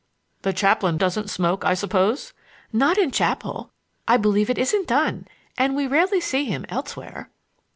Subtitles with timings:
[0.41, 2.33] "The chaplain doesn't smoke, I suppose."
[2.73, 3.69] "Not in chapel;
[4.07, 5.27] I believe it isn't done!
[5.59, 7.29] And we rarely see him elsewhere."